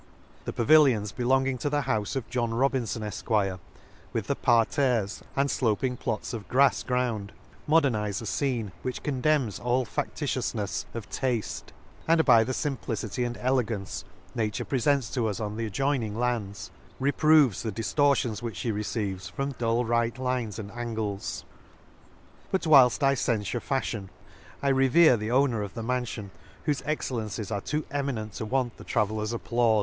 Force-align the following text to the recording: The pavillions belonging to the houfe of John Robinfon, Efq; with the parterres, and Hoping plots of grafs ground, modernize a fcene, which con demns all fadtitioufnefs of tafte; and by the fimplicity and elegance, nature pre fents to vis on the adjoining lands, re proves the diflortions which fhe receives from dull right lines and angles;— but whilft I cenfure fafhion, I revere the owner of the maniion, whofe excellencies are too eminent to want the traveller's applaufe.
The 0.45 0.51
pavillions 0.51 1.11
belonging 1.15 1.59
to 1.59 1.69
the 1.69 1.83
houfe 1.83 2.15
of 2.15 2.27
John 2.27 2.49
Robinfon, 2.49 3.03
Efq; 3.05 3.59
with 4.11 4.25
the 4.25 4.35
parterres, 4.35 5.21
and 5.35 5.47
Hoping 5.51 5.95
plots 5.95 6.33
of 6.33 6.47
grafs 6.47 6.81
ground, 6.81 7.33
modernize 7.67 8.19
a 8.19 8.23
fcene, 8.25 8.71
which 8.81 9.03
con 9.03 9.21
demns 9.21 9.59
all 9.63 9.85
fadtitioufnefs 9.85 10.85
of 10.95 11.07
tafte; 11.07 11.65
and 12.07 12.25
by 12.25 12.43
the 12.43 12.51
fimplicity 12.51 13.23
and 13.27 13.37
elegance, 13.37 14.03
nature 14.33 14.65
pre 14.65 14.79
fents 14.79 15.07
to 15.13 15.27
vis 15.27 15.39
on 15.39 15.55
the 15.55 15.67
adjoining 15.67 16.17
lands, 16.17 16.71
re 16.99 17.11
proves 17.11 17.61
the 17.61 17.71
diflortions 17.71 18.41
which 18.41 18.61
fhe 18.63 18.73
receives 18.73 19.29
from 19.29 19.51
dull 19.59 19.85
right 19.85 20.17
lines 20.17 20.57
and 20.57 20.71
angles;— 20.71 21.45
but 22.51 22.61
whilft 22.63 23.03
I 23.03 23.13
cenfure 23.13 23.61
fafhion, 23.61 24.09
I 24.63 24.69
revere 24.69 25.15
the 25.15 25.29
owner 25.29 25.61
of 25.61 25.75
the 25.75 25.83
maniion, 25.83 26.31
whofe 26.65 26.81
excellencies 26.87 27.51
are 27.51 27.61
too 27.61 27.85
eminent 27.91 28.33
to 28.33 28.45
want 28.47 28.77
the 28.77 28.83
traveller's 28.83 29.31
applaufe. 29.31 29.79